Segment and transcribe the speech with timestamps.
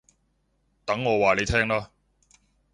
[0.83, 1.91] 等我話你聽啦